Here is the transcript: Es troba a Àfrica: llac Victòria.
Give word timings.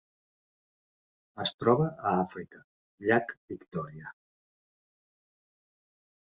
Es 1.43 1.51
troba 1.63 1.85
a 1.91 2.13
Àfrica: 2.21 2.63
llac 3.09 3.35
Victòria. 3.53 4.15